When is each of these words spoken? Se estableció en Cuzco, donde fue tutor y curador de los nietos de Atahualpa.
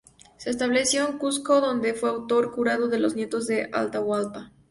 Se 0.37 0.49
estableció 0.49 1.07
en 1.07 1.19
Cuzco, 1.19 1.61
donde 1.61 1.93
fue 1.93 2.09
tutor 2.09 2.45
y 2.47 2.55
curador 2.55 2.89
de 2.89 2.97
los 2.97 3.13
nietos 3.13 3.45
de 3.45 3.69
Atahualpa. 3.71 4.51